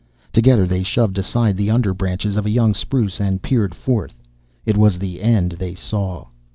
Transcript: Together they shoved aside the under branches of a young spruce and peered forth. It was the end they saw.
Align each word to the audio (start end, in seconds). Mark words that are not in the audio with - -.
Together 0.33 0.65
they 0.65 0.81
shoved 0.81 1.19
aside 1.19 1.55
the 1.55 1.69
under 1.69 1.93
branches 1.93 2.35
of 2.35 2.47
a 2.47 2.49
young 2.49 2.73
spruce 2.73 3.19
and 3.21 3.43
peered 3.43 3.75
forth. 3.75 4.17
It 4.65 4.75
was 4.75 4.97
the 4.97 5.21
end 5.21 5.51
they 5.59 5.75
saw. 5.75 6.25